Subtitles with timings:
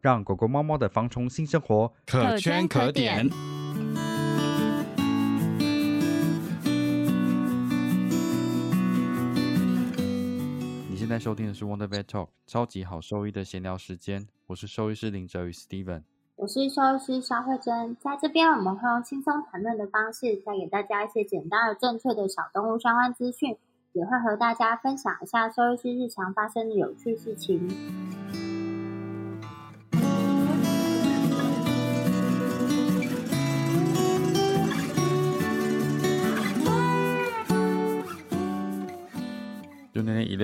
[0.00, 3.26] 让狗狗、猫猫的防虫新生活可圈可点。
[10.88, 16.02] 你现在收听的是 Wonder Vet Talk 超级好兽医的闲聊时间，我是兽医师林哲宇 Steven，
[16.36, 23.56] 我是兽医师肖慧珍，在这边我们会用轻松谈论的方式，带给大家一些简单而正确的小动物相关资讯，
[23.94, 27.68] 也会和大家分享一下兽医师日常发生的有趣事情。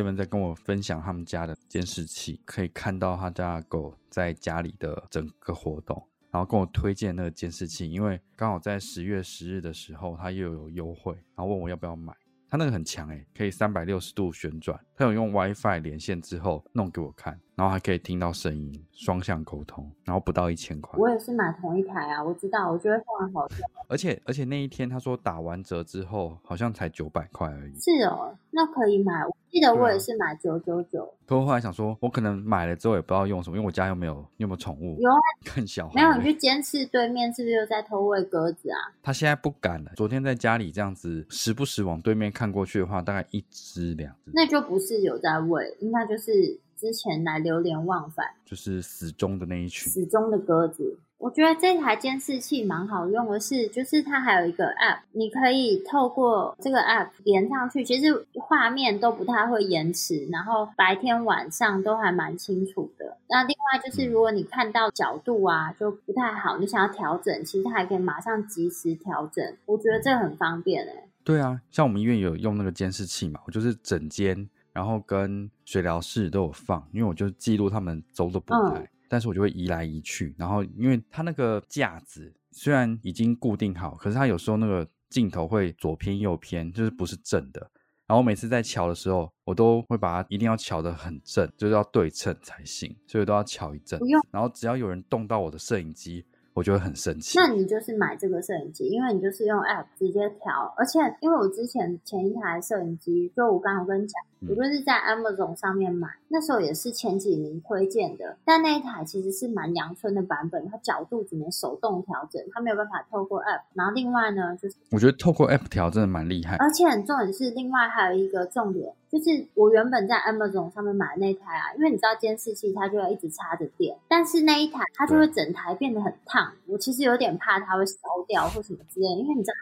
[0.00, 12.12] 有人在跟我分享他们家的监视器，可以看到他家狗在家里的整个活动，然后跟我推荐那个监视器，因为刚好在十月十日的时候，他又有优惠，然后问我要不要买。
[12.48, 17.41] 他那个很强诶，可以三百六十度旋转，他有用 WiFi 连线之后弄给我看。
[17.56, 20.98] 然后还可以听到声音，双向沟通，然后不到一千块。
[20.98, 23.58] 我也是买同一台啊，我知道，我觉得非常好用。
[23.88, 27.74] 而且而且那一天他说打完折之后好像才九百块而已。
[27.78, 29.24] 是哦，那可以买。
[29.27, 31.14] 我记得我也是买九九九。
[31.27, 34.98] 可我后来想说，我可能买了之后也不知道用什么，因为我家又没有，你有没有宠物？
[35.00, 35.17] 有啊，
[35.55, 35.89] 更小。
[35.95, 38.79] 没有，你去监视对面是不是又在偷喂鸽子啊？
[39.02, 39.92] 他现在不敢了。
[39.96, 44.33] 昨天在家里这样子，时不时往对面看过去的话，大概一只两只。
[44.34, 46.58] 那就不是有在喂，应该就是。
[46.84, 50.98] 之前来流连忘返，就是死忠的那一群，死忠的鸽子。
[51.17, 63.17] 我觉得这台监视器蛮好用的，是就是它还有一个 App，你可以透过这个 App 连上去，其实画面都不太会延迟，然后白天晚上都还蛮清楚的。
[63.30, 69.56] 那另外就是如果你看到角度啊就不太好，你想要调整，其实它还可以马上及时调整。
[69.64, 71.08] 我觉得这很方便哎。
[71.23, 74.46] 对啊，像我们医院有用那个监视器嘛，我就是整间。
[74.74, 80.35] 然后跟水疗室都有放，因为我就记录他们走的步态，但是我就会移来移去。
[80.36, 87.70] 然后因为它那个架子虽然已经固定好，可是它有时候那个镜头会左偏右偏，就是不是正的。
[88.07, 93.98] 然后每次在瞧的时候，我都会把它一定要瞧得很正，就是要对称才行，所以都要瞧一阵。
[93.98, 94.20] 不用。
[94.30, 96.27] 然后只要有人动到我的摄影机。
[96.55, 97.36] 我就会很生气。
[97.36, 113.62] 那你就是买这个摄影机，因为你就是用 App 直接调，而且因为我之前前一台摄影机，就我刚刚跟你讲，我就是在 Amazon 上面买，那时候也是前几名推荐的，但那一台其实是蛮阳春的版本，它角度只能手动调整，它没有办法透过 App。
[113.74, 118.92] 然后另外呢，就是我觉得透过 App 调真的蛮厉害，而且很重点是，另外还有一个重点。
[119.10, 129.55] 就是我原本在 Amazon 上面买的那台啊，因为你知道监视器它就要一直插着电，但是那一台它就会整台变得很烫，我其实有点怕它会烧掉或什么之类，因为你知道。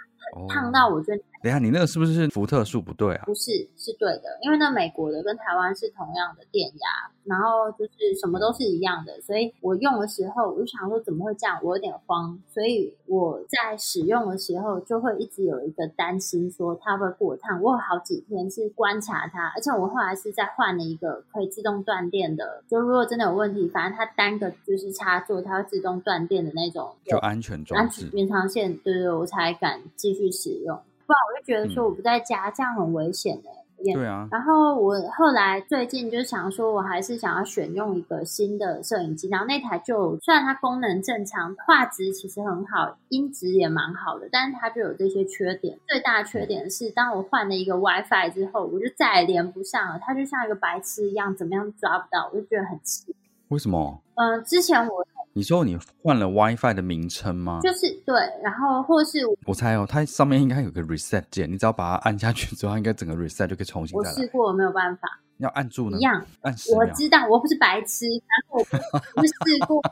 [0.49, 3.25] 烫到我觉得，等下你那个是不是福特数不对啊？
[3.27, 17.61] 不是，是对的，因为那美国的跟台湾是同样的电压，然后就是什么都是一样的，所以我用的时候我就想说怎么会这样，我有点慌，所以我在使用的时候就会一直有一个担心说它会过烫。
[17.63, 30.33] 我有好几天是观察它，而且我后来是在换了一个可以自动断电的，就如果真的有问题，反正它单个就是插座它会自动断电的那种，就安全装置，延长线，对对，我才敢继续。
[30.33, 33.51] 使用，不然我就觉得说我不在家，这样很危险的。
[33.85, 34.29] 对啊。
[34.31, 39.29] 然后我后来最近就想说，我还是想要选用一个新的摄影机。
[39.29, 45.77] 然后那台就虽然它功能正常，画质其实很好，音质也蛮好的，但是它就有这些缺点。
[45.89, 49.99] 最大的缺点是，当我换了一个 WiFi 之后，我就再也连不上了。
[50.01, 53.13] 它就像一个白痴一样，怎么样抓不到，我就觉得很气。
[53.49, 54.01] 为什么？
[54.15, 55.05] 嗯，之前我。
[55.35, 57.61] 你说你换了 WiFi 的名称吗？
[57.63, 63.97] 就是对，然后或是我猜哦，它上面应该有个 Reset 键，你只要把它按下去之后，它应该整个 Reset 就可以重新。
[63.97, 65.09] 我试过，没有办法。
[65.39, 65.97] 要按住呢？
[65.97, 68.65] 一样，按我知道，我不是白痴，然后我
[69.21, 69.83] 不试过。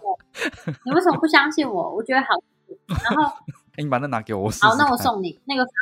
[0.84, 1.94] 你为什么不相信我？
[1.94, 2.26] 我觉得好。
[2.86, 3.32] 然后
[3.74, 5.72] 哎，你把那拿给我，我试试好，那我送你那个方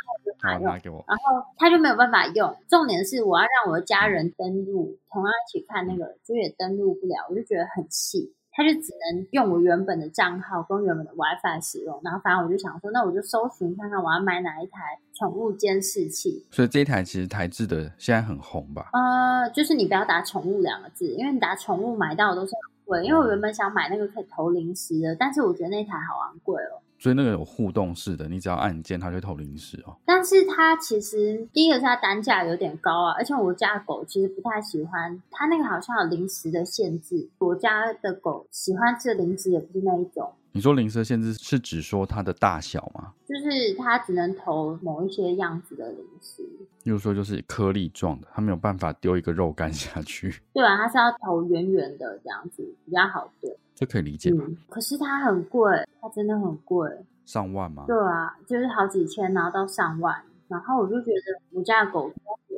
[0.55, 0.79] 案就好拿。
[0.79, 1.03] 给我。
[1.07, 2.55] 然后他就没有办法用。
[2.69, 8.33] 重点是我要让我的家人登录，同样一起看那个，就也登录不了，我就觉得很气。
[8.59, 16.45] 他就只能用我原本的账号跟原本的 WiFi 使用，然后反正我就想说，那我就搜寻看看我要买哪一台宠物监视器。
[16.51, 18.89] 所以这一台其实台制的现在很红吧？
[18.91, 23.05] 呃，就是你不要打宠物两个字，因为你打宠物买到的都是很贵。
[23.05, 26.83] 因为我原本想买那个可以投零食的，但是我觉得那台好昂贵哦。
[26.99, 29.95] 所以那个有互动式的，你只要按键，它就会投零食哦。
[30.05, 43.13] 但是它其实第一个是它单价有点高啊，而且我家的狗其实不太喜欢它那个好像有零食的限制，我家的狗喜欢吃的零食也不是那一种，你说零食限制是指说它的大小吗？
[43.25, 46.43] 就是它只能投某一些样子的零食，
[46.83, 54.43] 例如说就是颗粒状的，它没有办法丢一个肉干下去，对啊，它是要投圆圆的这样子比较好对，这可以理解吧？
[54.45, 55.71] 嗯，可是它很贵，
[56.01, 56.89] 它真的很贵，
[57.25, 57.85] 上万吗？
[57.87, 62.11] 对啊，就是好几千，然后到上万，然后我就觉得我家的狗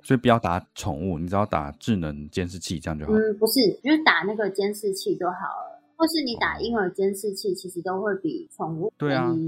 [0.03, 3.11] 所以不要打宠物，你只要打智能监视器，这样就好。
[3.13, 9.31] 嗯，不是，就是打那个监视器就好了，或是你打婴儿监视器，其实都会比宠物对啊。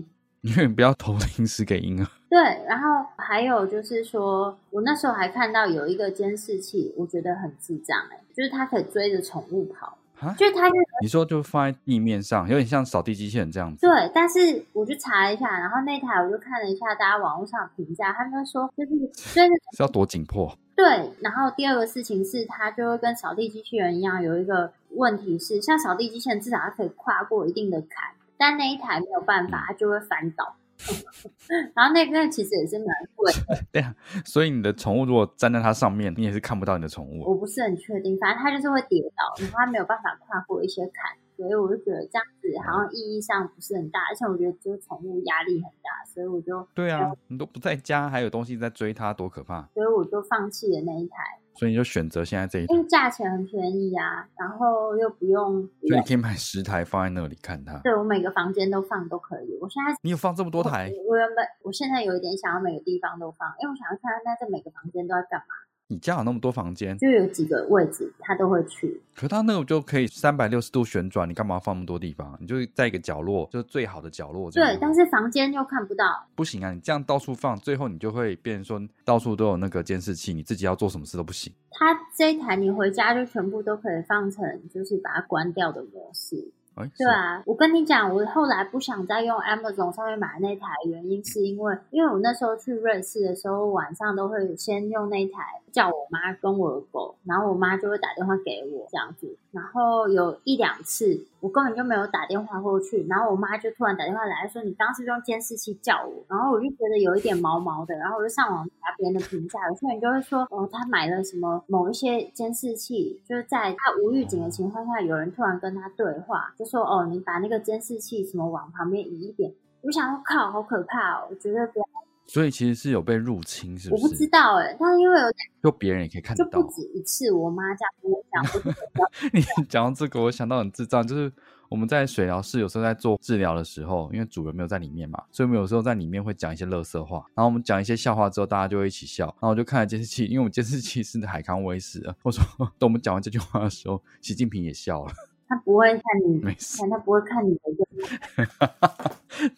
[0.43, 2.05] 因为你不要投零食给婴儿。
[2.29, 2.37] 对，
[2.67, 10.02] 然后还有就是说，我那时候还看到有一个监视器，我觉得很智障哎、就是它可以追着宠物跑，啊？
[10.37, 13.87] 就是它是你说就放在地面上，有点像扫地机器人这样子。
[13.87, 18.91] 对，但是我去查一下，然后那台我就看了一下大家网络上评价，他们说就是
[19.33, 20.55] 追 着是要多紧迫？
[20.75, 30.55] 对，然后第二个事情是，它就会跟扫地机器人一样，有一个问题是，像扫地机器人至少它可以跨过一定的坎，但那一台没有办法，它就会翻倒。
[31.75, 37.23] 然后那个其实也是蛮贵的， 对啊，所以你的宠物如果站在它上面，你也是看不到你的宠物。
[37.23, 49.68] 我不是很确定，反正它就是会跌倒，然后它没有办法跨过一些坎，所以我就觉得这样子好像意义上不是很大，而且我觉得就是宠物压力很大，所以我就对啊，你都不在家，还有东西在追它，多可怕！
[49.74, 51.16] 所以我就放弃了那一台，
[51.54, 57.78] 所以你就选择现在这一台因，为价钱很便宜啊，然后又不用，所以你可以买十台放在那里看它。
[57.80, 59.57] 对我每个房间都放都可以。
[59.60, 60.90] 我现在你有放这么多台？
[61.07, 65.54] 我原本我现在有一点想要每个地方都放，因为我想要看看那这每个房间都在干嘛，
[65.88, 69.01] 你家有那么多房间，就有几个位置他都会去。
[69.15, 72.35] 可他那个就可以三百六十度旋转，你干嘛放那么多地方？
[72.39, 76.25] 你就在一个角落，就是最好的角落对但是房间又看不到。
[76.35, 81.53] 不行啊，你这样到处放，最后你就会变成说到处都有那个监视器，你自己要做什么事都不行。
[81.69, 84.44] 它这一台你回家就全部都可以放成
[84.74, 86.50] 就是把它关掉的模式。
[86.75, 119.54] 哎，对啊，我跟你讲，我后来不想再用 Amazon 上面买那台，原因是因为，因为我那时候去瑞士的时候，晚上都会先用那台叫我妈跟我的狗，然后我妈就会打电话给我这样子，然后有一两次我根本就没有打电话过去，然后我妈就突然打电话来说，你当时用监视器叫我，然后我就觉得有一点毛毛的，然后我就上网查别人的评价，有些人就会说，哦，他买了什么某一些监视器，就是在他无预警的情况下，有人突然跟他对话，就说，哦，你把那个监视器什么往旁边移一点。
[119.81, 121.28] 我想说，靠，好可怕哦！
[121.30, 121.86] 我觉得不要，
[122.25, 124.15] 所以其实是有被入侵，是不是我不？
[124.15, 125.27] 知道哎，但是因为有
[125.61, 126.71] 就别人也可以看得到就不。
[126.71, 131.31] 止一次，我妈这样跟我讲， 你讲到这个，我想到很智障，就是
[131.69, 142.44] 我们在水疗室有时候在做治疗的时候，因为主人没有在里面嘛，所以我们有时候在里面会讲一些乐色话，然后我们讲一些笑话之后，大家就会一起笑，然后我就看了监视器，因为我们监视器是海康威视的，我说
[142.80, 145.11] 等我们讲完这句话的时候，习近平也笑了，
[145.54, 148.50] 他不会看你没事，他不会看你的眼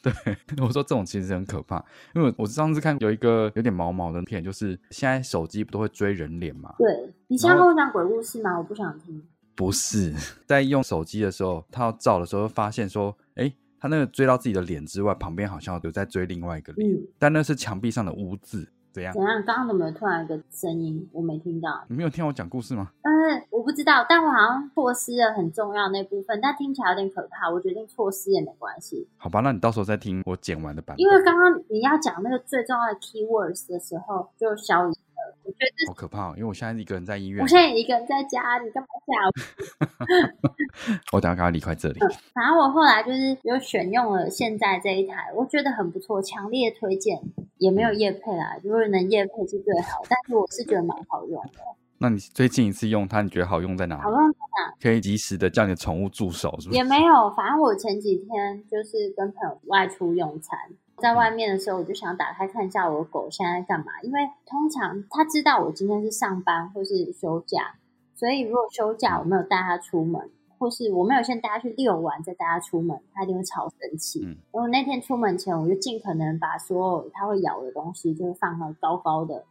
[0.04, 0.12] 对，
[0.62, 1.84] 我说这种其实很可怕，
[2.14, 6.76] 因为我上次看有一个有点毛毛的片，就是现在手机不都会追人脸嘛？
[6.78, 8.58] 对你现在跟我讲鬼故事吗？
[8.58, 9.24] 我不想听。
[9.56, 10.14] 不是，
[10.46, 13.50] 在用手机的时候，他要照的时候，发现说，哎，
[13.80, 19.22] 他那个追到自己的脸之外，旁边好像有在追另外一个脸，嗯，但那是墙壁上的污渍，怎样怎？
[19.22, 19.44] 样？
[19.44, 21.10] 刚刚怎么突然一个声音？
[21.12, 21.84] 我没听到。
[21.90, 22.92] 你没有听我讲故事吗？
[23.02, 27.50] 嗯，我不知道，但我好像错失了很重要那部分，但听起来有点可怕。
[27.50, 34.96] 我决定错失也没关系，好吧，那你到时候再听我剪完的版因为，刚刚你要讲那个最重要的 keywords 的时候，就消音了。
[35.46, 39.14] 我觉得好可怕、哦，因为我现在一个人在医院我，现在一个人在家，你干嘛吓
[40.42, 40.50] 我？
[41.18, 42.00] 我等下赶快离开这里。
[42.34, 47.22] 反正我后来就是有选用了现在这一台，我觉得很不错，强烈推荐。
[47.58, 51.62] 也没有夜配啦，如果能夜配是最好，但是我是觉得蛮好用的，
[52.00, 54.02] 那你最近一次用它，你觉得好用在哪里？
[54.02, 56.78] 好用在哪可以及时的叫你的宠物助手，是不是？
[56.78, 60.60] 也没有，反正我前几天就是跟朋友外出用餐，
[60.98, 67.76] 在外面的时候我就想打开看一下我的狗现在在干嘛，因为通常它知道我今天是上班或是休假，
[68.14, 74.22] 所以如果休假我没有带它出门，或是我没有先带它去遛完再带它出门，它一定会超生气。
[74.26, 79.44] 嗯然后那天出门前，我就尽可能把所有它会咬的东西就是放到高高的。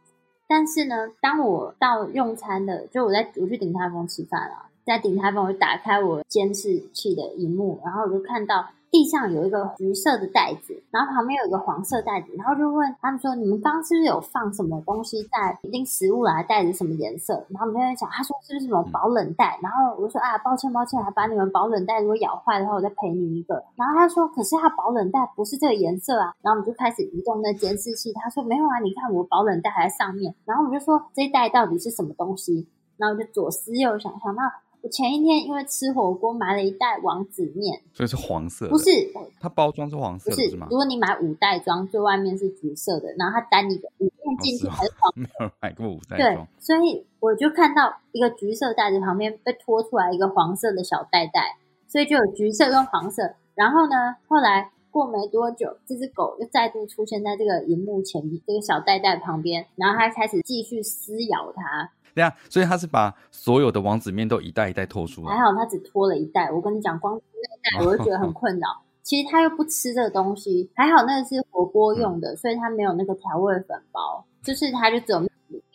[0.47, 19.59] 但是呢，当我到用餐的，就我在我去鼎泰丰吃饭啊，在鼎泰丰我就打开我监视器的荧幕，然后我就看到地上有一个橘色的袋子，然后旁边有一个黄色袋子，然后就问他们说：“你们刚刚是不是有放什么东西在一定食物来袋子什么颜色？”然后我们就在想，他说是不是什么保冷袋？
[19.61, 34.41] 然后我就说：“啊，抱歉抱歉，还把你们保冷袋如果咬坏的话，我再赔你一个。”然后他说：“可是他保冷袋不是这个颜色啊。”然后我们就开始移动那监视器，他说：“没有啊，你看我保冷袋还在上面。”然后我们就说：“这一袋到底是什么东西？”然后我就左思右想，想到
[34.85, 38.91] 我前一天因为吃火锅买了一袋王子面，所以是黄色的，不是
[39.39, 40.67] 它包装是黄色不是是吗，？
[40.69, 45.11] 如果你买五袋装，最外面是橘色的，然后它单一个五片进去哦是哦还是黄。
[45.17, 53.33] 没有人买过五袋对，，所以我就看到一个橘色袋子旁边被拖出来一个黄色的小袋袋，所以就有橘色跟黄色。
[53.55, 61.89] 然后呢，后来过没多久，这只狗又再度出现在这个荧幕前面，这个小袋袋旁边，然后它开始继续撕咬它。
[62.15, 68.67] 对啊，所以他是把所有的王子面都一袋一袋拖出来，还好他只拖了一袋，我跟你讲，光那一袋我就觉得很困扰。
[69.03, 75.23] 其实他又不吃这个东西，还好那个是火锅用的，所以他没有那个调味粉包，就是他就只有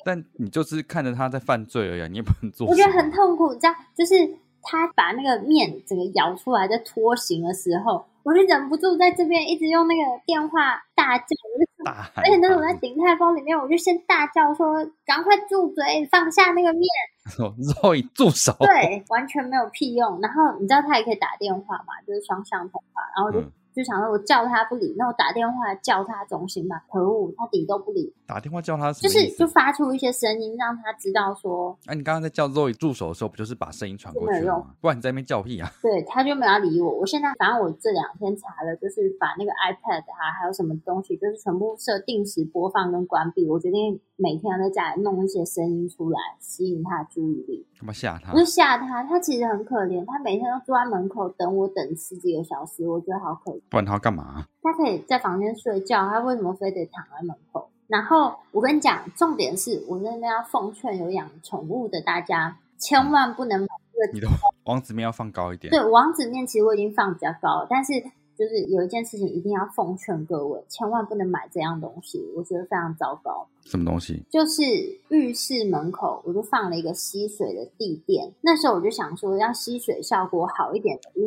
[0.04, 2.66] 但你就是看着他在犯罪而已啊，你也不能做。
[2.66, 4.14] 我觉得很痛苦，你知道，就是
[4.62, 11.24] 他把那个面整个舀出来在拖行的时候，我就忍不住在这边一直用那个电话大叫，
[11.54, 16.82] 我就而且那时候我在鼎泰丰里面，我就先大叫说：“赶快住嘴，放下那个面！”
[17.30, 20.20] 说肉一住手，对，完全没有屁用。
[20.20, 26.84] 然后你知道他也可以打电话嘛，就是双向通话，然后我就、嗯就想说，我叫他不理，那我打电话叫他总行吧？
[26.90, 29.28] 可恶，他理都不理，打电话叫他就是？
[29.36, 34.74] 就发出一些声音，让他知道说，哎、你刚刚在叫 Zoe 助手的时候，不就是把声音传过去吗？
[34.80, 35.70] 不然你在那边叫屁啊！
[35.80, 36.90] 对，他就没有要理我。
[36.98, 43.48] 我现在反正我这两天查了，就是把那个 iPad 啊，还有什么东西，就是全部设定时播放跟关闭。
[43.48, 47.66] 我决定每天要在家里弄一些声音出来，吸引他的注意力。
[47.80, 48.38] 干嘛吓他我？
[48.38, 53.60] 就吓他，他其实很可怜，他每天都坐在门口等我等十几个小时，我觉得好可怜。
[53.70, 54.44] 不然他要干嘛？
[54.62, 57.70] 他可以在房间睡觉，他为什么非得躺在门口？
[57.86, 64.28] 然后我跟你讲，重点是我在那边要奉劝有养宠物的大家，千万不能买这个你的
[64.64, 65.70] 王子面要放高一点。
[65.70, 67.94] 对，王子面其实我已经放比较高了，但是
[68.40, 73.46] 就是有一件事情一定要奉劝各位，千万不能买这样东西，我觉得非常糟糕。
[73.66, 74.22] 什么东西？
[74.30, 74.62] 就是
[75.10, 78.32] 浴室门口，我就放了一个吸水的地垫。
[78.40, 81.26] 那时候我就想说，要吸水效果好一点的，于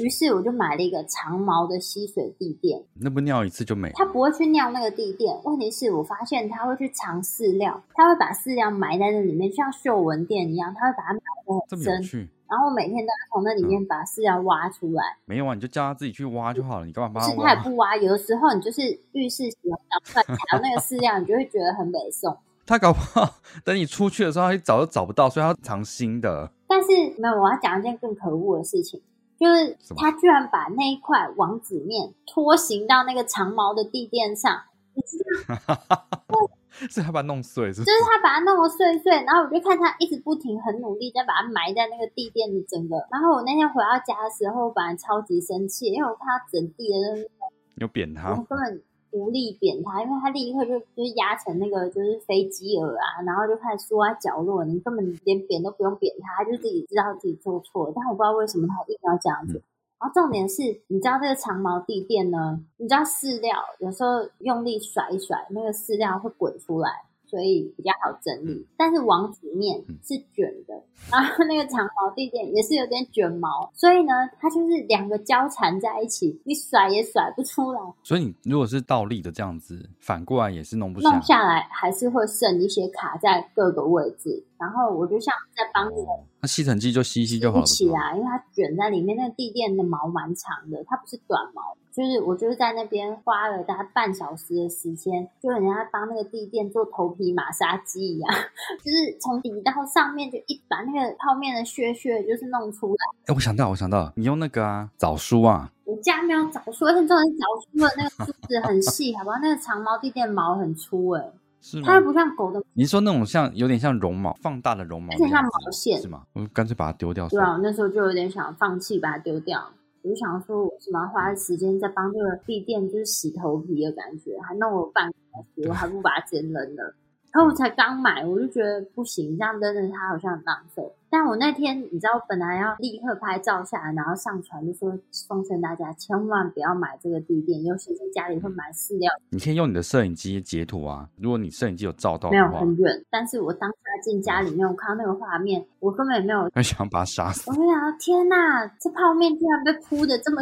[0.00, 2.82] 于是我就买了一个长毛的吸水地垫。
[2.98, 3.94] 那不尿一次就没了？
[3.94, 11.96] 它不会去尿那个地垫，问题是我发现他会去藏饲料，他会把饲料埋在那里面，就像嗅闻垫一样，他会把它埋这么得很深。
[11.96, 12.28] 有趣？
[12.54, 15.02] 然后每天都要从那里面把饲料挖出来。
[15.24, 17.62] 没有啊，你就叫他自己去挖就好了，你干嘛帮是他也他挖？
[17.64, 22.36] 不挖，有的时候你就是浴室洗完澡出来踩到那个饲料，你就会觉得很美送。
[22.64, 23.34] 他搞不好
[23.64, 26.48] 等你出去的时候，他找都找不到，所以他藏新的。
[26.68, 29.02] 但是没有，我要讲一件更可恶的事情，
[29.38, 34.62] 就是他居然把那一块王子面拖行到那个长毛的地垫上，
[36.90, 37.90] 是他把它弄碎，就是是？
[38.04, 43.06] 他把它弄得碎碎，然后我就看他一直不停很努力在把它埋在那个地垫里整个。
[43.10, 47.28] 然后我那天回到家的时候，我本来超级生气，因为我看他整地的那个
[47.76, 48.36] 你有扁他我？
[48.48, 59.62] 根本无力扁他，因为他立刻就就是压成那个就是飞机耳啊，然后就开始缩在角落，你根本连扁都不用扁他，他就自己知道自己做错了，但我不知道为什么他一定要这样子。
[59.98, 62.60] 然后重点是，你知道这个长毛地垫呢？
[62.76, 66.90] 你知道饲料有时候用力甩一甩，那个饲料会滚出来，
[67.34, 68.64] 所以比较好整理。
[68.76, 77.80] 但是王子面是卷的，然后那个长毛地垫也是有点卷毛，所以呢，它就是两个交缠在一起，你甩也甩不出来。
[78.04, 81.10] 所以你如果是倒立的这样子，反过来也是弄不下。
[81.10, 87.62] 弄下来还是会剩一些卡在各个位置，然后我就像在帮那个哦那吸尘器就吸吸就好一了。
[87.62, 91.76] 不起来，因为它卷在里面，那个地垫的毛蛮长的，它不是短毛。
[91.94, 98.34] 就是我就是在那边花了大概半小时的时间，就人家帮那个地垫做头皮马杀鸡一样，
[98.82, 102.96] 就是从底到上面就一把那个泡面的屑屑就是弄出来。
[103.26, 109.38] 哎、我想到，我想到，你用那个啊枣梳啊，我家没有早梳，而且重点是早出的那个梳子很细，好不好？
[109.40, 111.94] 那个长毛地垫毛很粗哎、是吗它？
[111.94, 116.24] 又不像狗的，你说那种像有点像绒毛放大的绒毛有点像毛线是吗？
[116.32, 119.70] 我干脆把它丢掉对啊，我那时候就有点想放弃，把它丢掉。
[120.04, 126.94] 我就想说，我为什么要花时间在帮这个地垫就是洗头皮的感觉，还弄了半个小时，我还不如把它直接扔了。
[127.34, 130.88] 然后我才刚买，我就觉得不行，这样真的它好像很浪费。
[131.10, 139.10] 但我那天你知道，本来要立刻拍照下来，然后上传，就说奉劝大家千万不要买这个地垫，尤其是家里会买饲料。
[139.30, 147.56] 你可以用你的摄影机截图啊，如果你摄影机有照到没有，很远，但是我当下进家里面，我看到那个画面，我根本也没有， 很想把它杀死我。
[147.56, 150.40] 就想，天哪，这泡面竟然被铺的这么，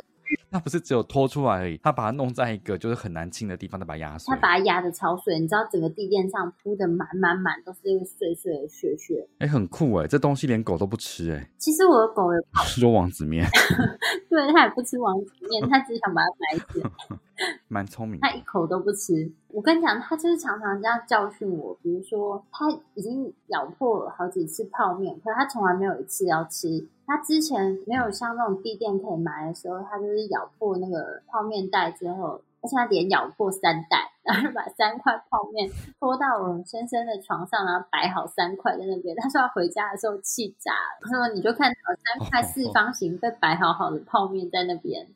[0.51, 4.41] 那不是只有拖出来而已，他把它弄在一个就是很难清的地方，再把它压碎他。
[4.41, 9.27] 把它压的超碎，你知道整个地垫上铺的满满满都是那个碎碎的屑屑。
[9.39, 13.47] 哎、很酷哎，这东西连狗都不吃哎，其实我的狗也 说王子面，
[14.29, 16.91] 对，它也不吃王子面，它只想把它埋起来。
[17.69, 18.35] 蛮聪明的他。
[18.35, 19.31] 一口都不吃。
[19.49, 21.77] 我跟你讲，他就是常常这样教训我。
[21.83, 26.87] 比如说，他已经咬破好几次泡面，可是他从来没有一次要吃。
[27.07, 35.69] 他之前没有像那种地垫可以埋的时候，他就是咬破那个泡面袋之后，而且他连咬破三袋，然后把三块泡面
[36.01, 39.15] 拖到我先生的床上，然后摆好三块在那边。
[39.17, 41.77] 他说他回家的时候气炸了，他说你就看到
[42.19, 45.07] 三块四方形被摆好好的泡面在那边。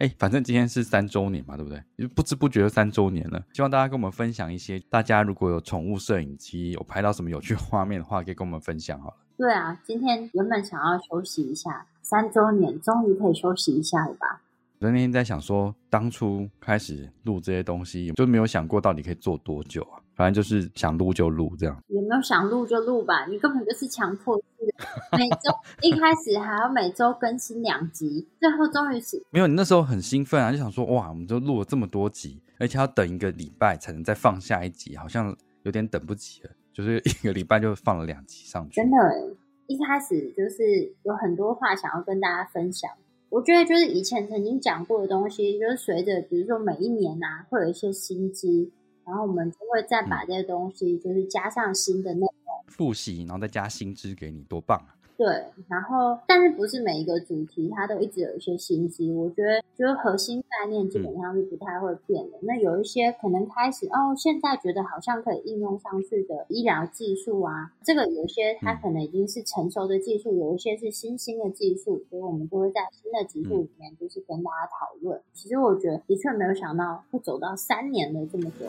[0.00, 2.06] 哎、反正今天是三周年嘛，对不对？
[2.08, 3.42] 不知不觉就三周年了。
[3.52, 9.16] 希望大家跟我们分享一些，大家如果有宠物摄影机，有拍到什么有趣画面的话，可以跟我们分享好了。
[9.36, 14.40] 对啊，今天原本想要休息一下，三周年终于可以休息一下了吧？
[14.80, 20.00] 我那天在想说，当初开始录这些东西，就没有想过到底可以做多久啊。
[20.14, 21.78] 反正就是想录就录这样。
[21.88, 23.26] 也没有想录就录吧？
[23.26, 24.38] 你根本就是强迫
[25.16, 36.50] 每周一开始还要每周更新两集，最后终于是没有，你那时候很兴奋啊，就想说哇，我们就录了这么多集，而且要等一个礼拜才能再放下一集，好像有点等不及了。
[36.72, 38.76] 就是一个礼拜就放了两集上去。
[38.76, 39.36] 真的欸，
[39.66, 42.88] 一开始就是有很多话想要跟大家分享。
[43.28, 48.70] 我觉得就是以前曾经讲过的东西，就是随着比如说每一年啊，会有一些新知，
[49.04, 52.30] 然后我们就会再把这些东西就是加上新的内容。
[52.70, 54.96] 复习，然后再加新知给你，多棒啊！
[55.18, 55.26] 对，
[55.68, 62.38] 然后但是不是每一个主题它都一直有一些新知，我觉得就是核心概念基本上是不太会变的。
[62.40, 75.20] 那有一些可能开始哦，现在觉得好像可以应用上去的医疗技术啊，这个有些它可能已经是成熟的技术，有一些是新兴的技术，所以我们就会在新的技术里面就是跟大家讨论。
[75.34, 78.64] 其实我觉得的确没有想到会走到三年的这么久。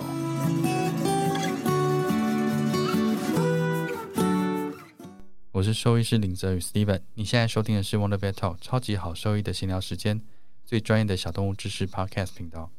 [5.54, 10.22] 我是兽医师林泽宇 Steven，你现在收听的是 Wonder Vet Talk 超级好兽医的闲聊时间，
[10.64, 12.72] 最专业的小动物知识 Podcast 频道。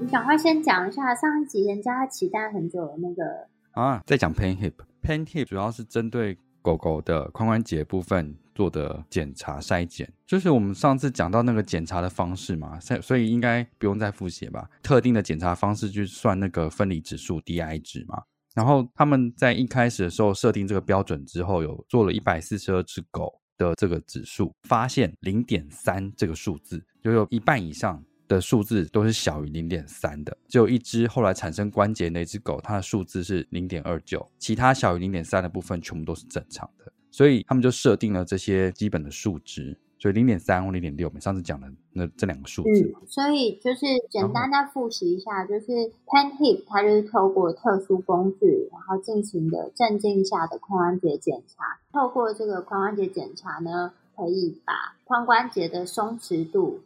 [0.00, 14.70] 你赶快先讲一下上一集人家期待很久的那个啊，在讲 pain hip，pain hip 主要是针对狗狗的髋关节部分做的检查筛检，就是我们上次讲到那个检查的方式嘛，所所以应该不用再复习吧？
[14.82, 18.22] 特定的检查方式去算那个分离指数 DI 值嘛。
[18.54, 45.66] 然后他们在一开始的时候设定这个标准之后，有做了一百四十二只狗的这个指数，发现零点三这个数字，就有一半以上的数字都是小于零点三的，只有一只后来产生关节那只狗，它的数字是零点二九，其他小于零点三的部分全部都是正常的，所以他们就设定了这些基本的数值，所以零点三或零点六，我们上次讲的那这两个数字嘛，嗯，所以就是简单的复习一下，就是
[46.06, 51.78] Pen Hip 它就是透过特殊工具，然后进行的镇静下的髋关节检查。
[51.92, 56.80] 透过这个髋关节检查呢，可以把髋关节的松弛度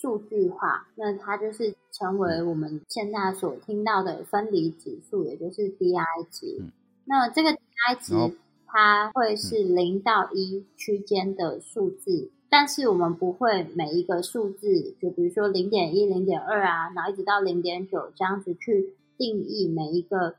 [0.00, 6.56] 数据化，那它就是成为我们现在所听到的分离指数，也就是 DI 值。
[6.60, 6.72] 嗯
[7.10, 20.36] 那这个 DI 值它会是零到一区间的数字，但是我们不会每一个数字，就比如说零点一、零点二啊，然后一直到零点九这样子去定义每一个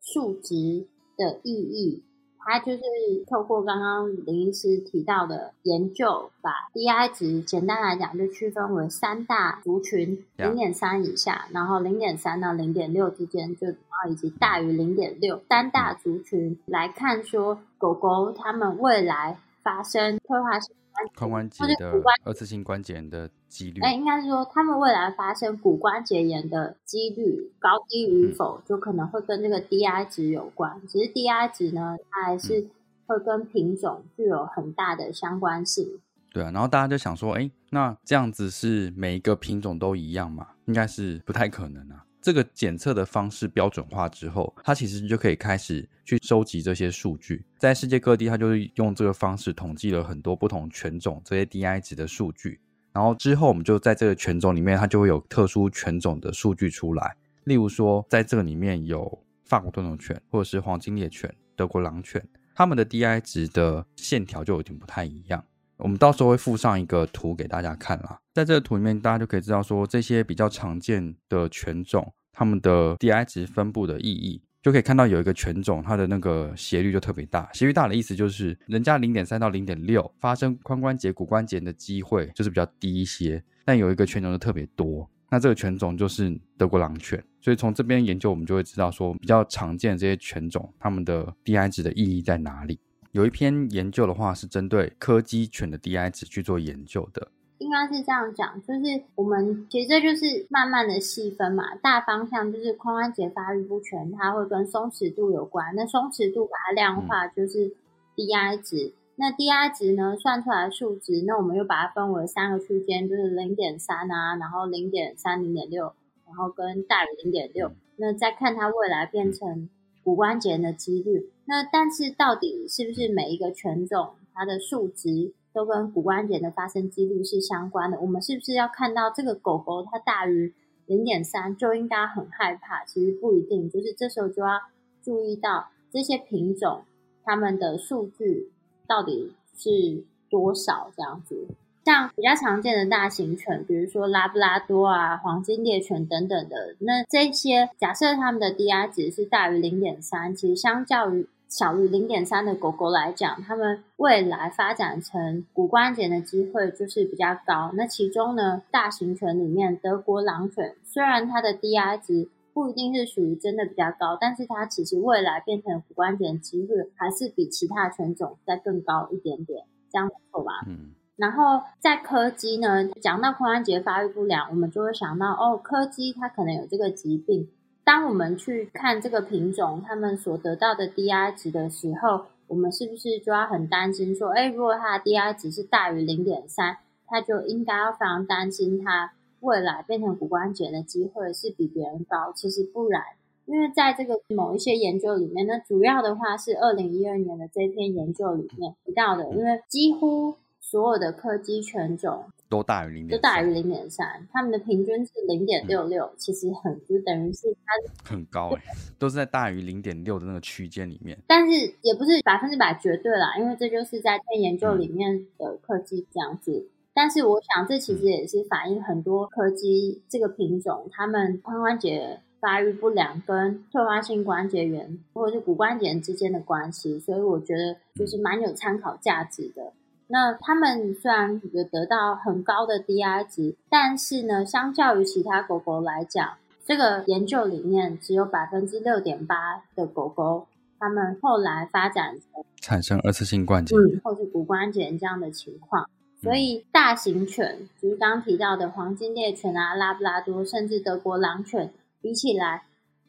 [0.00, 0.86] 数值
[1.18, 2.04] 的意义。
[2.44, 2.82] 它就是
[3.26, 20.74] 透过刚刚林医师提到的研究，把 DI 值简单来讲就区分为三大族群零点三以下，然后零点三到零点六之间，就然后以及大于零点六三大族群来看，说狗狗它们未来发生退化性
[21.16, 21.92] 髋关节的
[22.24, 30.82] 二次性关节炎的几率，哎，应该是说他们未来发生骨关节炎的几率高低与否，就可能会跟这个 DI 值有关。
[30.88, 32.66] 只是 DI 值呢，它还是
[33.06, 36.00] 会跟品种具有很大的相关性。
[36.32, 40.48] 对啊，然后大家就想说，哎，那这样子是每一个品种都一样吗？
[40.64, 42.04] 应该是不太可能啊。
[42.20, 47.44] 这个检测的方式标准化之后，它其实就可以开始去收集这些数据。
[47.58, 52.58] 在世界各地，它就是用这个方式统计了很多不同犬种这些 DI 值的数据，
[52.94, 57.16] 然后之后我们就在这个犬种里面，它就会有特殊犬种的数据出来。
[57.42, 65.44] 例如说，在这个里面有法国盾种犬，或者是黄金猎犬、德国狼犬，它们的 DI 值的线条就有点不太一样。
[65.76, 74.40] 我们到时候会附上一个图给大家看啦，在这个图里面，大家就可以知道说这些比较常见的犬种，它们的 DI 值分布的意义。
[74.64, 77.46] 就可以看到有一个犬种，它的那个斜率就特别大。
[77.52, 85.06] 斜率大的意思就是，人家零点三到零点六发生髋关节、骨关节的机会就是比较低一些，但有一个犬种就特别多。
[85.28, 87.22] 那这个犬种就是德国狼犬。
[87.42, 92.80] 所以从这边研究，我们就会知道说，比较常见的这些犬种，它们的 DI 值的意义在哪里。
[93.12, 97.28] 有一篇研究的话，是针对柯基犬的 DI 值去做研究的。
[97.58, 101.74] 应该是这样讲，就是我们其实这就是慢慢的细分嘛。
[101.76, 105.74] 大方向就是髋关节发育不全，它会跟松弛度有关。
[105.76, 107.72] 那松弛度把它量化就是
[108.16, 108.92] DI 值。
[109.16, 115.94] 那 DI 值呢，算出来数值，那我们又把它分为三个区间，就是零点三啊，然后零点三、零点六，
[116.26, 117.70] 然后跟大于零点六。
[117.96, 119.70] 那再看它未来变成
[120.02, 121.30] 骨关节的几率。
[121.44, 125.32] 那但是到底是不是每一个犬种它的数值？
[125.54, 127.98] 都跟骨关节的发生几率是相关的。
[128.00, 130.52] 我们是不是要看到这个狗狗它大于
[130.86, 132.84] 零点三就应该很害怕？
[132.84, 134.60] 其实不一定，就是这时候就要
[135.02, 136.82] 注意到这些品种
[137.24, 138.50] 它们的数据
[138.86, 141.46] 到底是多少这样子。
[141.84, 157.70] 像比较常见的大型犬，比如说拉布拉多啊、黄金猎犬等等的，那这些假设它们的 DI 值是大于零点三，其实相较于小于零点三的狗狗来讲，它们未来发展成骨关节的机会就是比较高。
[157.74, 170.54] 那其中呢，大型犬里面，德国狼犬虽然它的 DI 值不一定是属于真的比较高，但是它其实未来变成骨关节的机会还是比其他犬种再更高一点点，这样没错吧？
[170.66, 170.90] 嗯。
[171.14, 177.48] 然后在柯基呢，讲到髋关节发育不良，我们就会想到哦，柯基它可能有这个疾病。
[177.84, 192.32] 当我们去看这个品种，他们所得到的 DI 值的时候，我们是不是就要很担心说，哎，如果它的 DI 值是大于零点三，它就应该要非常担心它未来变成骨关节的机会是比别人高。
[192.34, 193.02] 其实不然，
[193.44, 202.24] 因为在这个某一些研究里面，那主要的话是二零一二年的这篇研究里面提到的，因为几乎所有的柯基犬种。
[202.48, 208.62] 都大于零点，都大于零点三，他们的平均是零点六六，其实很就等于是它很高哎，
[208.98, 211.18] 都是在大于零点六的那个区间里面。
[211.26, 216.68] 但是也不是百分之百绝对啦，因为这就是在这研究里面的科技这样子。
[216.92, 229.72] 但是我想这其实也是反映很多科技这个品种，他们髋关节发育不良跟退化性关节炎或者是骨关节之间的关系，所以我觉得就是蛮有参考价值的。
[230.06, 236.34] 那他们虽然有得到很高的 DI 值，但是呢，相较于其他狗狗来讲，
[236.66, 240.46] 这个研究里面只有百分之六点八的狗狗，
[240.78, 245.88] 他们后来发展成产生二次性关节炎或是骨关节这样的情况。
[246.22, 252.64] 所以大型犬，就是刚刚提到的黄金猎犬啊、拉布拉多，甚至德国狼犬，比起来。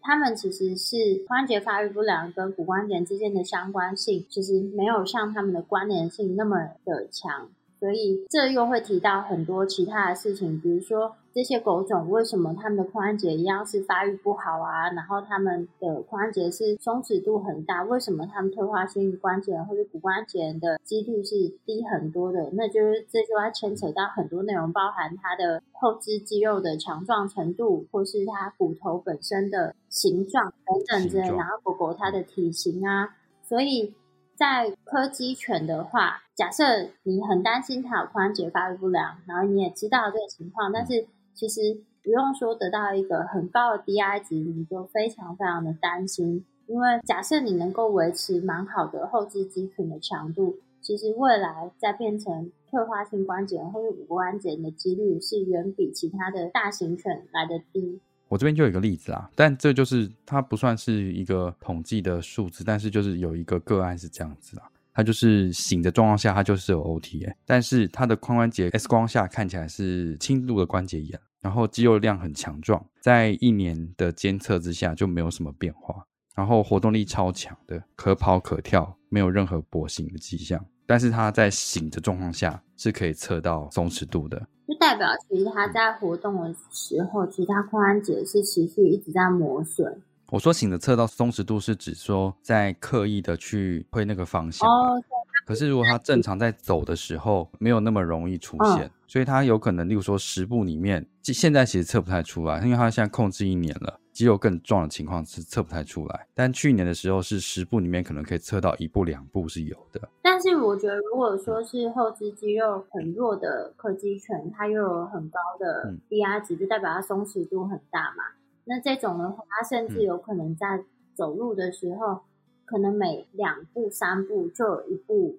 [0.06, 11.16] 他们其实是关节发育不良跟骨关节之间的相关性，其实没有像他们的关联性那么的强，所以这又会提到很多其他的事情，比如说。
[11.36, 14.90] 这些狗种为什么它们的髋关节一样是发育不好啊？
[14.92, 21.36] 然后它们的髋关节是松弛度很大，为什么它们退化性关节或者骨关节的几率是
[21.66, 22.52] 低很多的？
[22.54, 31.28] 那就是这就要牵扯到很多内容，包含它的后肢肌肉的强壮程度，或是它骨头本身的形状等等之类。
[31.36, 33.94] 然后狗狗它的体型啊，所以
[34.36, 46.46] 在柯基犬的话，假设你很担心它有关节发育不良，然后你也知道这个情况，但是其实不用说得到一个很高的 DI 值，你就非常非常的担心。
[46.68, 58.02] 因为假设你能够维持蛮好的后肢肌群的强度，其实未来再变成退化性关节或者骨关节的几率是远比其他的大型犬来的低。
[58.28, 64.66] 我这边就有一个例子啊，但这就是它不算是一个统计的数字，但是就是有一个个案是这样子啊。
[64.94, 84.48] 它就是醒的状况下，它就是有 OT，但是它的髋关节 X 光下看起来是轻度的关节炎，然后肌肉量很强壮，在一年的监测之下就没有什么变化，然后活动力超强的，可跑可跳，没有任何跛行的迹象，但是它在醒的状况下是可以测到松弛度的，
[84.96, 90.02] 代表其实他在活动的时候，其实它髋关节是持续一直在磨损。
[90.30, 95.04] 我说醒的测到松弛度是指说在刻意的去推那个方向，哦，
[95.46, 106.26] 可是如果他正常在走的时候没有那么容易出现，所以他有可能，例如说十步里面，现在其实测不太出来，因为他现在控制一年了，肌肉更壮的情况是测不太出来。
[106.34, 110.10] 但去年的时候是十步里面可能可以测到一步两步是有的。
[110.22, 118.24] 但是我觉得，如果说是后肢肌肉很弱的柯基犬，它又有很高的低压值，就代表它松弛度很大嘛。
[118.64, 120.82] 那这种的话，它甚至有可能在
[121.14, 122.22] 走路的时候，
[122.64, 125.38] 可能每两步三步就有一步。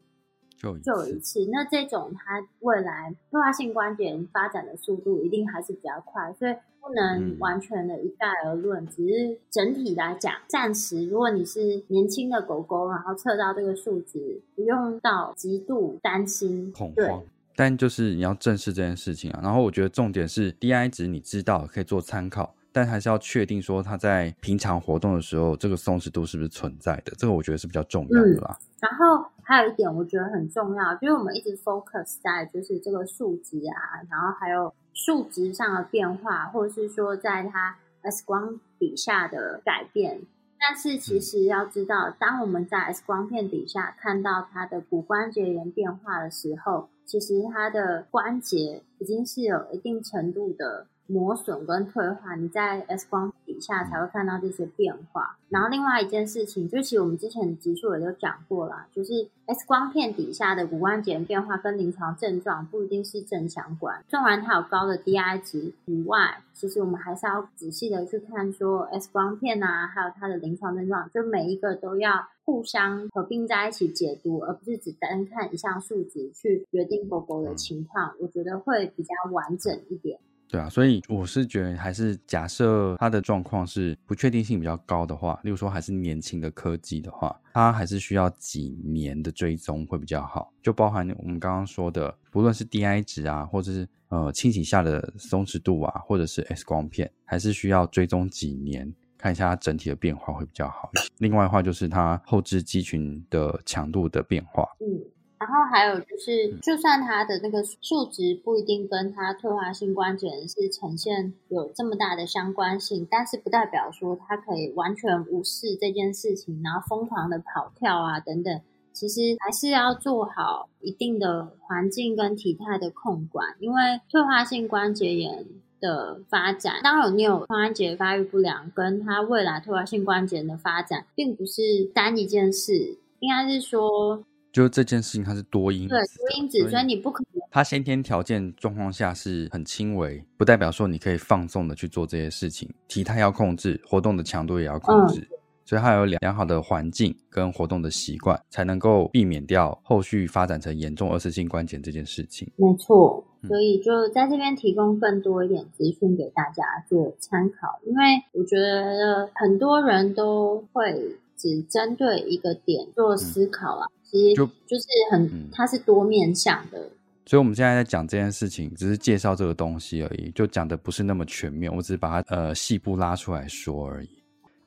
[0.57, 8.87] 就就有一次，那这种它未来退化性关节炎发展的速度一定还是比较快，所以不能完全的一概而论。
[8.87, 17.23] 只是整体来讲，暂时如果你是年轻的狗狗，然后测到这个数值，不用到极度担心恐慌。
[17.55, 19.41] 但就是你要正视这件事情啊。
[19.43, 27.13] 然后我觉得重点是 DI 值，你知道可以做参考，但还是要确定说他在平常活动的时候，这个松弛度是不是存在的。
[27.17, 28.59] 这个我觉得是比较重要的啦。
[28.79, 29.31] 然后。
[29.49, 40.23] 还有一点我觉得很重要，就是我们一直 focus 在就是这个数值啊，然后还有数值上的变化，或者是说在它 X 光底下的改变。
[40.59, 50.89] 但是其实要知道，当我们在 X 光片底下看到它的骨关节炎变化的时候，其实它的关节已经是有一定程度的。
[51.07, 55.37] 磨损跟退化，你在 X 光底下才会看到这些变化。
[55.49, 64.03] 然后另外一件事情，就其实我们之前的集数也都讲过了，就是 X 光片底下的骨关节变化跟临床症状不一定是正相关。
[64.09, 78.15] 纵然它有高的 DI 值以外，其实我们还是要仔细的去看说 X 光片啊，还有它的临床症状，就每一个都要互相合并在一起解读，而不是只单看一项数值去决定狗狗的情况。
[78.21, 80.19] 我觉得会比较完整一点。
[80.57, 90.51] 对啊，所以我是觉得，还是假设他的状况是不确定性比较高的话，例如说还是年轻的科技的话，它还是需要几年的追踪会比较好。
[90.63, 100.91] 就包含我们刚刚说的，不论是 DI 值啊，或者是呃清洗下的松弛度啊，或者是 X 光片，还是需要追踪几年，看一下它整体的变化会比较好。
[101.19, 104.67] 另外的话，就是它后肢肌群的强度的变化。
[104.81, 105.05] 嗯。
[105.39, 118.61] 然后还有就是，就算它的那个数值不一定跟它退化性关节炎是呈现有这么大的相关性，但是不代表说它可以完全无视这件事情，然后疯狂的跑跳啊等等。
[118.95, 125.45] 其实还是要做好一定的环境跟体态的控管，因为退化性关节炎
[125.81, 134.25] 的发展，当然你有关节发育不良，跟它未来退化性关节炎的发展，并不是单一件事，应该是说。
[134.57, 137.43] 就这件事情，它是多因对多因子，所以你不可能。
[137.51, 142.67] 它先天条件状况下是很轻微，不代表说你可以放纵的去做这些事情。
[142.89, 145.29] 体态要控制，活动的强度也要控制，
[145.67, 152.51] 所以它有良良好的环境跟活动的习惯，才能够避免掉后续发展成严重二次性关节这件事情。
[152.57, 163.87] 没错，所以就在这边提供更多一点资讯给大家做参考，因为我觉得很多人都会只针对一个点做思考啊。
[164.11, 166.91] 其实就就是很，它是多面向的。
[167.27, 171.75] 所以我们现在在讲这件事情，只是介绍这个东西而已，就讲的不是那么全面。
[171.75, 174.09] 我只是把它呃细部拉出来说而已。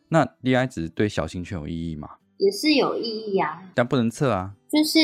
[0.09, 2.09] 那 DI 值对小型犬有意义吗？
[2.37, 4.99] 也是有意义啊，但不能测啊，就是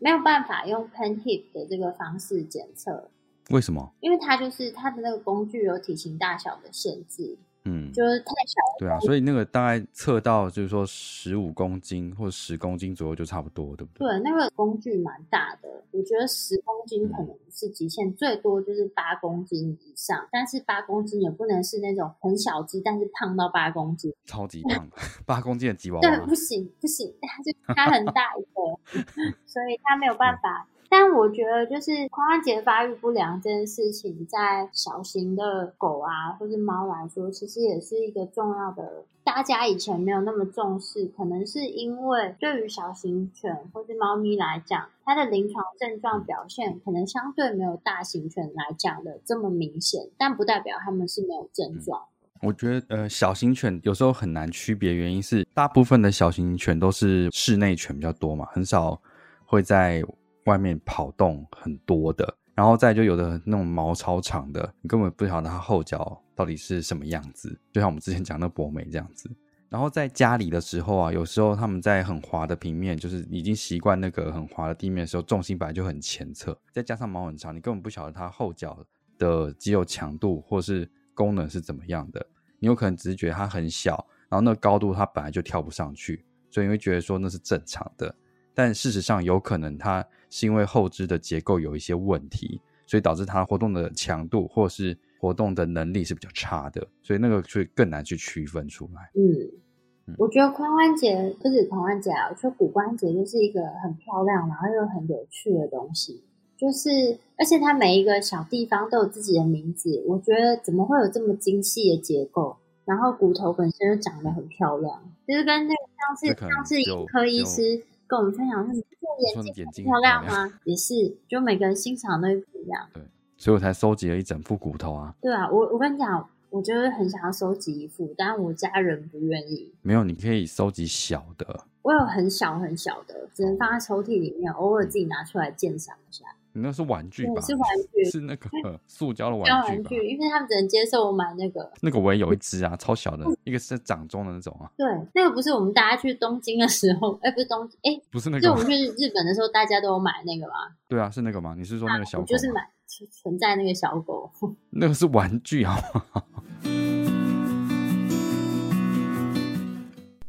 [0.00, 3.08] 没有办法用 pen hip 的这个方式检测。
[3.50, 3.92] 为什么？
[4.00, 7.36] 因为它就是它的那个工具有体型大小的限制。
[7.64, 8.60] 嗯，就是太小。
[8.78, 14.08] 对啊，所以那个大概测到就是说十五公斤或者十公斤左右就差不多，对不对？
[14.08, 20.26] 对，那个工具蛮大的，我觉得十公斤可能是极限，最多就是八公斤以上。
[20.32, 24.88] 但是八公斤也不能是那种很小只，但是胖到八公斤，超级胖，
[25.24, 26.08] 八公斤的吉娃娃。
[26.08, 29.02] 对，不行不行，它就它很大一个，
[29.46, 30.66] 所以它没有办法。
[30.94, 39.06] 但我觉得，就是髋关节发育不良这件事情，在小型的狗啊，或是猫来说，其实也是一个重要的。
[39.24, 52.02] 大家以前没有那么重视，可能是因为对于小型犬或是猫咪来讲，它的临床症状表现可能相对没有大型犬来讲的这么明显，但不代表它们是没有症状。
[52.42, 59.00] 我觉得，呃，小型犬有时候很难区别，原因是大部分的小型犬都是室内犬比较多嘛，很少
[59.46, 60.04] 会在。
[60.44, 69.30] 外面跑动很多的，然后再就有的那种毛超长的，你根本不晓得它后脚到底是什么样子，就像我们之前讲的博美这样子。
[69.68, 78.78] 然后在家里的时候啊，有时候他们在很滑的平面，就是已经习惯那个很滑的地面的时候，重心本来就很前侧，再加上毛很长，你根本不晓得它后脚
[79.16, 82.26] 的肌肉强度或是功能是怎么样的。
[82.58, 88.14] 你有可能只是觉得它很小，然后那个高度它本来就跳不上去，所以你会觉得说那是正常的。
[88.52, 99.10] 但事实上，有可能它是因为后肢的结构有一些问题，所以导致它活动的强度或是活动的能力是比较差的，所以那个就更难去区分出来。
[99.14, 106.24] 嗯，我觉得髋关节不是髋关节啊，我觉得骨关节就是一个很漂亮，然后又很有趣的东西。
[106.56, 106.88] 就是
[107.36, 112.56] 而且它每一个小地方都有自己的名字，我觉得怎么会有这么精细的结构？
[112.84, 120.52] 然后骨头本身又长得很漂亮，就是跟那个上次上次眼科医师跟我们分享说，你做眼睛漂亮吗？
[120.64, 122.86] 也是，就每个人欣赏都不一样。
[122.92, 123.02] 对，
[123.38, 125.14] 所以我才收集了一整副骨头啊。
[125.22, 129.72] 对啊，我我跟你讲，我就是很想要收集一副，但我家人不愿意。
[129.80, 131.64] 没有，你可以收集小的。
[131.80, 136.26] 我有很小很小的，只能放在抽屉里面，偶尔自己拿出来鉴赏一下。
[136.54, 137.40] 你那是玩具吧？
[137.40, 139.68] 是玩具，是那个塑胶的玩具。
[139.72, 141.72] 玩具，因为他们只能接受我买那个。
[141.80, 144.70] 那个我也有一只啊，超小的，一个是掌中的那种啊。
[144.76, 150.54] 对，那个不是我们大家去东京的时候，哎，不是东，哎，不是那个，就我们去日本的时候，大家都有买那个吗？
[150.86, 151.54] 对啊，是那个吗？
[151.56, 152.26] 你是说那个小狗？
[152.26, 152.68] 就是买
[153.10, 154.30] 存在那个小狗。
[154.70, 155.78] 那个是玩具啊。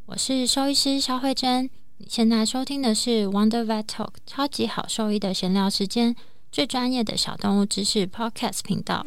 [0.06, 1.70] 我是兽医师肖慧珍。
[2.08, 6.16] 现在收听的是 Wonder Vet Talk 超级好兽医的闲聊时间，
[6.52, 9.06] 最专业的小动物知识 Podcast 频道。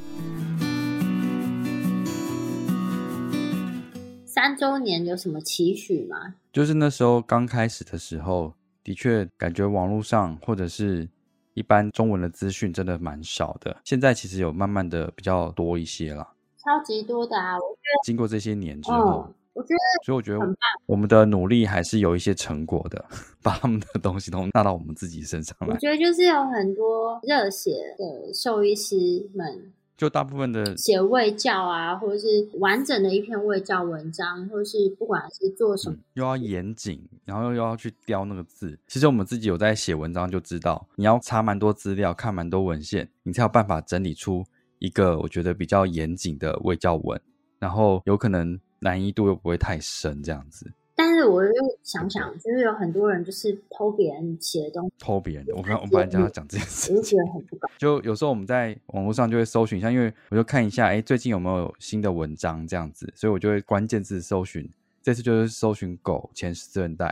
[4.24, 6.34] 三周年有什么期许吗？
[6.52, 11.08] 就是那时候刚开始的时候，的确感觉网络上或者是
[11.54, 13.76] 一般中文的资讯真的蛮少的。
[13.84, 16.28] 现在其实有慢慢的比较多一些了，
[16.58, 17.54] 超级多的啊！
[17.56, 19.32] 我觉得经过这些年之后。
[19.56, 20.38] 我觉得，所以我觉得
[20.84, 23.02] 我们的努力还是有一些成果的，
[23.42, 25.68] 把他们的东西都纳到我们自己身上来。
[25.68, 28.94] 我觉得就是有很多热血的兽医师
[29.34, 38.78] 们，就大部分的写卫教啊，或者是完整的一篇卫教文章，或者是不管是做什么，又要严谨，然后又要去雕那个字。
[38.86, 44.44] 其实我们自己有在写文章，就知道你要查蛮多资料，看蛮多文献，你才有办法整理出
[44.80, 47.18] 一个我觉得比较严谨的卫教文，
[47.58, 48.60] 然后有可能。
[48.80, 50.72] 难易度又不会太深，这样子。
[50.98, 55.54] 但是我又想想，就是有很多人就是偷别人写的东西，偷别人的。
[55.54, 57.68] 我刚我本来叫他讲这件事，我就觉得很不高。
[57.76, 64.66] 就有时候我们在网络上就会搜寻一下，因为我就看一下，哎，最近有没有新的文章这样子，所以我就会关键字搜寻。
[65.02, 67.04] 这次就是搜寻狗前十韧带，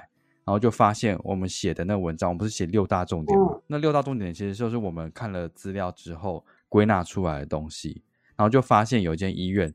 [0.44, 3.60] 然后就发现我们写的那文章，我们不是写六大重点吗？
[3.66, 8.02] 那六大重点其实就是我们看了资料之后归纳出来的东西，
[8.34, 9.74] 然后就发现有一间医院。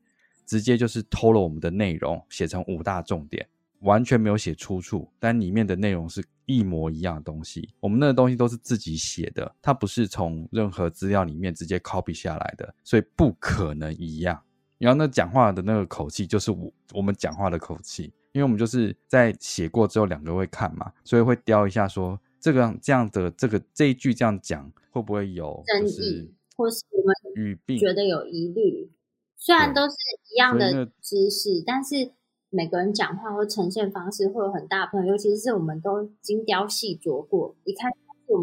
[0.50, 3.48] 直接就是偷了我们的内容，写成五大重点，
[3.82, 7.70] 完全没有写出处，但里面的内容是一模一样的东西。
[7.80, 14.42] 我们那个东西都是自己写的，它不是从任何资料里面直接 copy 下来的，所以不可能一样。
[14.80, 28.90] 然后那讲话的那个口气就是我我们讲话的口气，因为我们就是在写过之后两个会看嘛，所以会雕一下说这个这样的这个这一句这样讲会不会有争议，或是我们语病觉得有疑虑。
[29.42, 29.96] 虽然都是
[30.34, 32.12] 一样的知识，但是
[32.50, 37.56] 每个人讲话或呈现方式会有很大不同，尤其是我们都精雕细琢过。
[37.64, 37.90] 一看，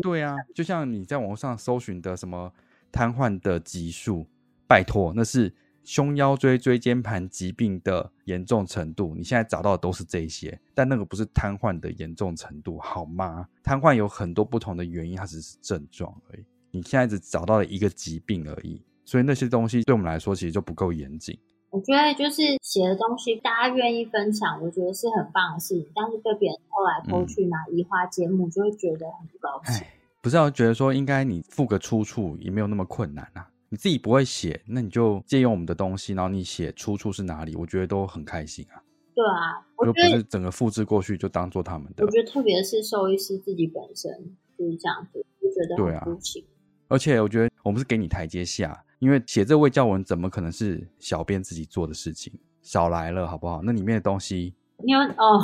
[0.01, 2.51] 对啊，就像你在网络上搜寻的什么
[2.91, 4.27] 瘫痪的级数，
[4.67, 5.55] 拜托，那是
[5.85, 9.15] 胸腰椎椎间盘疾病的严重程度。
[9.15, 13.47] 你现在找到的都是这些，但那个不是瘫痪的严重程度，好吗？
[13.63, 16.45] 瘫痪有很多不同的原因，它只是症状而已。
[16.71, 18.83] 你现在只找到了一个疾病而已。
[19.07, 21.39] 所以那些东西对我们来说其实就不够严谨。
[21.71, 25.87] 我觉得就是写的东西，大家愿意分享，我觉得是很棒的事情。
[25.95, 29.87] 但是被别人偷来偷去拿移花接木，就会觉得很不高兴。
[30.23, 33.49] 不是要觉得说应该你付个出处也没有那么困难啊。
[33.69, 38.83] 你自己不会写，那你就借用我们的东西，然后你写出处是哪里，我觉得都很开心啊。
[39.15, 42.05] 对啊，我就不是整个复制过去就当做他们的。
[42.05, 44.11] 我觉得特别是兽医师自己本身
[44.57, 46.45] 就是这样子，就觉得很不情。
[46.89, 48.83] 而且我觉得我们是给你台阶下。
[48.99, 52.33] 因为写这位教文怎么可能是小编自己做的事情？
[52.63, 53.61] 少来了好不好？
[53.63, 54.55] 那里面的东西，
[54.85, 55.43] 你有哦，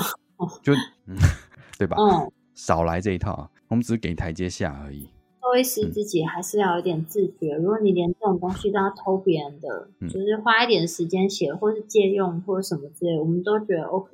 [0.63, 0.73] 就
[1.79, 1.97] 对吧？
[1.99, 5.09] 嗯，少来这一套，我们只是给台阶下而已。
[5.41, 7.55] 作为师自己还是要有点自觉。
[7.57, 14.11] 如果你连这种东西都要偷别人的，就是花一点时间写，或是借用，或者什么之类，我们都觉得 OK。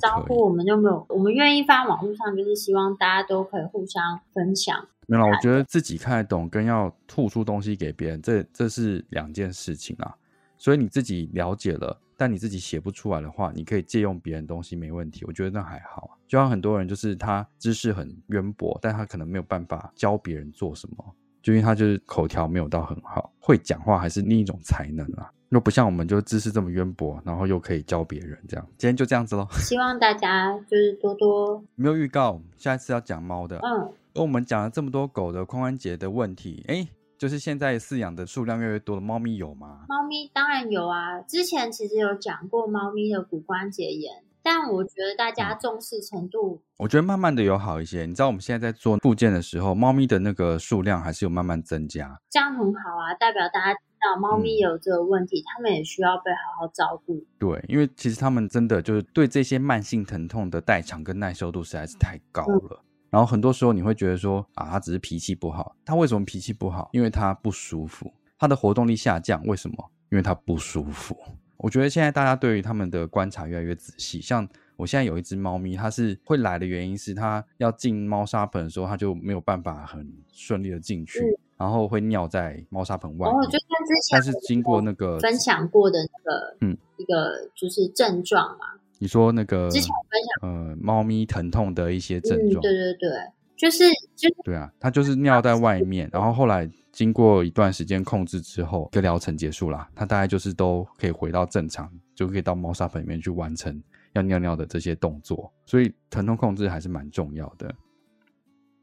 [0.00, 4.88] 招呼我们就没有，我们愿意发网络上，就是希望大家都可以互相分享。
[5.06, 10.14] 没有，我觉得自己看得懂跟要吐出东西给别人，这这是两件事情啊。
[10.58, 15.24] 所以你自己了解了，但你自己写不出来的话，你可以借用别人东西没问题。
[15.26, 16.12] 我觉得那还好啊。
[16.26, 25.30] 就像很多人就是他知识很渊博，但他可能没有办法教别人做什么，就因为他就是口条没有到很好，会讲话还是另一种才能啊。
[25.50, 28.66] 又不像我们就知识这么渊博，然后又可以教别人这样。
[28.76, 29.46] 今天就这样子喽。
[29.52, 33.60] 希望大家就是多多没有预告，下一次要讲猫的。
[33.62, 33.92] 嗯。
[34.16, 36.88] 而我们讲了这么多狗的髋关节的问题，哎，
[37.18, 39.84] 就是现在饲养的数量越来越多的猫咪有吗？
[39.88, 48.06] 猫咪当然有啊，之前其实有讲过猫咪的骨关节炎，但我觉得大家重视程度，我觉得慢慢的有好一些。
[48.06, 57.24] 你知道我们现在在做复健的时候，猫咪的那个数量还是有慢慢增加，这样很好啊，代表大家知道猫咪有这个问题，它们也需要被好好照顾。
[57.38, 62.82] 对，因为其实它们真的就是对这些慢性疼痛的代偿跟耐受度实在是太高了。
[63.16, 65.74] 然后很多时候你会觉得说啊，它只是脾气不好。
[65.86, 66.90] 它为什么脾气不好？
[66.92, 69.42] 因为它不舒服，它的活动力下降。
[69.46, 69.90] 为什么？
[70.10, 71.16] 因为它不舒服。
[71.56, 74.20] 我觉得现在大家对于他们的观察越来越仔细。
[74.20, 74.46] 像
[74.76, 81.22] 我现在有一只猫咪，它是会来的原因是它要进猫砂盆的时候，它就没有办法很顺利的进去，
[81.56, 83.34] 然后会尿在猫砂盆外面。
[83.34, 88.76] 哦，就像之前但是经过那个分享过的那个，嗯，一个就是症状嘛。
[88.98, 93.10] 你说那个之前我分享呃，猫咪疼痛的一些症状，嗯，对对对，
[93.56, 93.84] 就是
[94.14, 103.82] 就对啊，它就是尿在外面，然后后来经过一段时间控制之后，一个疗程结束啦，它大概就是都可以回到正常，就可以到猫砂盆里面去完成
[104.14, 107.74] 要尿尿的这些动作，所以疼痛控制还是蛮重要的。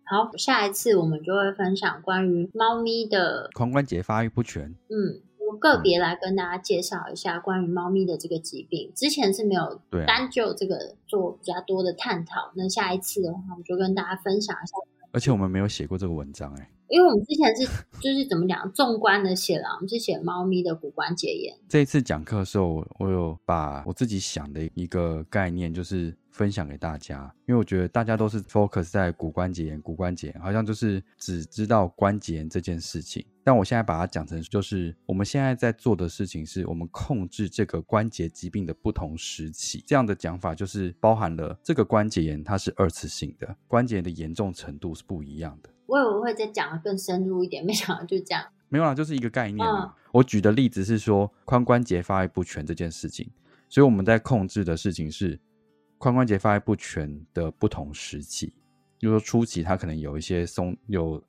[0.05, 8.91] 好，下一次我们就会分享关于猫咪的，髋关节发育不全，嗯，我个别来跟大家介绍一下关于猫咪的这个疾病。
[8.95, 14.73] 之前是没有单就这个做比较多的探讨，那下一次的话，我们就跟大家分享一下，
[15.11, 17.65] 而且我们没有写过这个文章、欸，因为我们之前是
[17.99, 39.83] 就是怎么讲，纵观的写了，我们是写猫咪的骨关节炎，这一次讲课的时候，我我有把我自己想的一个概念，就是分享给大家，因为我觉得大家都是 focus 在骨关节炎，骨关节炎好像就是只知道关节炎这件事情，但我现在把它讲成就是我们现在在做的事情，是我们控制这个关节疾病的不同时期。
[39.85, 45.69] 这样的讲法就是包含了这个关节炎它是二次性的，关节炎的严重程度是不一样的。
[45.85, 48.43] 我以为会再讲的更深入一点，没想到就这样。
[48.69, 49.83] 没有啦，就是一个概念啊。
[49.83, 53.27] 嗯我举的例子是说髋关节发育不全这件事情，
[53.67, 55.35] 所以我们在控制的事情是
[55.97, 58.53] 髋关节发育不全的不同时期。
[58.99, 61.19] 比如说初期它可能有一些松有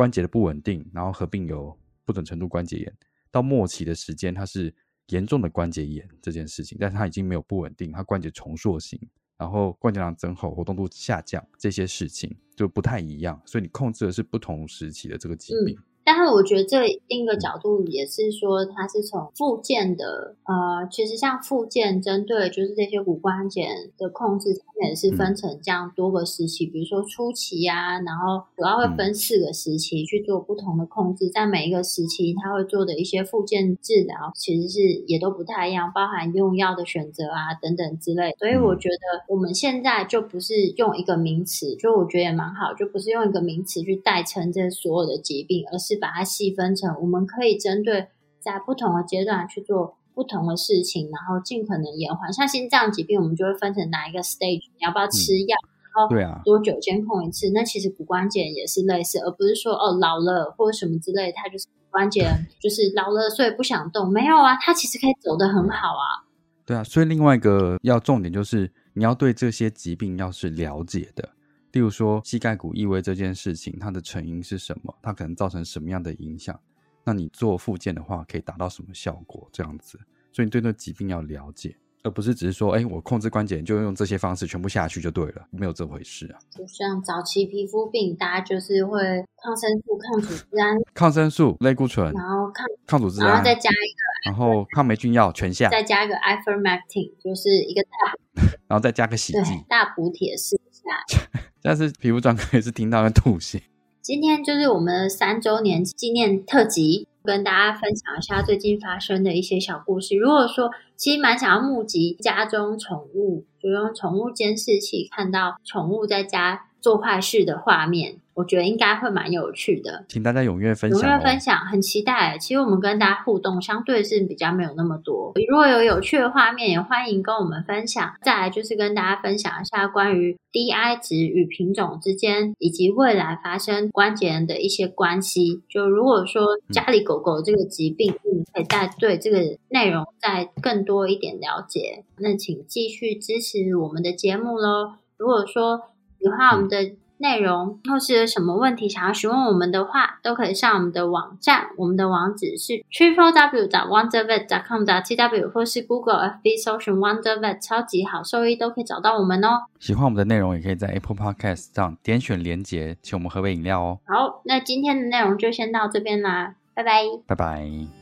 [0.00, 2.96] 关节的不稳定，然后合并有不等程度关节炎，
[3.30, 4.74] 到末期的时间它是
[5.08, 8.98] 严重的关节炎这件事情，但是它已经没有不稳定，它关节重塑型，
[9.36, 15.76] 然后关节囊增厚、活动度下降这些事情就不太一样，所以你控制的是不同时期的这个疾病。
[16.12, 38.34] 但是我觉得这另一个角度也是说，它是从附件的呃，其实像附件针对就是这些骨关节的控制，它也是分成这样多个时期，比如说初期啊，然后主要会分四个时期去做不同的控制，在每一个时期它会做的一些附件治疗，其实是也都不太一样，包含用药的选择啊等等之类。
[38.36, 48.08] 所以我觉得我们现在就不是用一个名词，就我觉得也蛮好，就不是用一个名词去代称这所有的疾病，而是把它细分成我们可以针对
[48.40, 52.32] 在不同的阶段去做不同的事情，然后尽可能延缓。
[52.32, 57.50] 像心脏疾病，我们就会分成哪一个 stage，你要不要吃药，然后对啊，多久监控一次。
[57.54, 62.26] 那其实骨关节也是类似，而不是说哦老了或者什么之类，它就是骨关节
[62.60, 64.10] 就是老了所以不想动。
[64.12, 66.26] 没有啊，它其实可以走得很好啊。
[66.66, 71.28] 对啊，所以另外一个要重点就是你要对这些疾病要是了解的，
[71.72, 76.58] 例如说膝盖骨异位这件事情，它的成因是什么，它可能造成什么样的影响，
[77.04, 79.98] 那你做复健的话可以达到什么效果，这样子，
[80.32, 86.38] 所以你对那疾病要了解，而不是只是说，哎，我控制关节就用这些方式全部下去就对了，没有这回事啊。
[86.50, 89.00] 就像早期皮肤病，大家就是会
[89.42, 101.49] 抗生素、抗组织胺，抗生素、类固醇、然后抗，抗组织胺然后，再加一个，然后抗霉菌药全下，再加一个 ivermectin，就是一个大 然后再加个洗对剂，大补铁四下。
[101.62, 103.62] 但是皮肤专科也是听到了吐血。
[104.02, 110.16] 今天就是我们三周年纪念特辑，跟大家分享一下最近发生的一些小故事。
[110.16, 120.06] 如果说其实蛮想要募集家中宠物，就用宠物监视器看到宠物在家做坏事的画面，我觉得应该会蛮有趣的。
[120.08, 121.12] 请大家踊跃分享、哦。
[121.12, 122.38] 跃分享，很期待。
[122.38, 125.34] 其实我们跟大家互动相对是比较没有那么多。
[125.46, 128.14] 如果有有趣的画面，也欢迎跟我们分享。
[128.22, 135.62] 再来就是跟大家分享一下关于 DI 值与品种之间，以及未来发生关节炎的一些关系。
[135.68, 144.94] 就如果说家里狗狗这个疾病，你可以再对这个内容再更多一点了解，那请继续支持我们的节目喽。
[145.18, 145.82] 如果说
[146.18, 153.68] 喜欢我们的内容，或是有什么问题想要询问我们的话，都可以上我们的网站，我们的网址是 triple w.
[153.68, 154.48] wondervet.
[154.66, 154.84] com.
[155.04, 159.66] t w 或是 Google FB 搜寻 Wondervet 超级好兽医都可以找到我们哦。
[159.78, 163.98] 喜欢我们的内容，也可以在 Apple Podcast 上点选连结，请我们喝杯饮料哦。
[164.06, 167.99] 好，那今天的内容就先到这边啦，拜拜，拜拜。